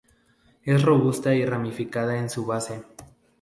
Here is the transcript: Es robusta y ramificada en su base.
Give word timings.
Es 0.65 0.81
robusta 0.81 1.35
y 1.35 1.45
ramificada 1.45 2.17
en 2.17 2.31
su 2.31 2.47
base. 2.47 2.83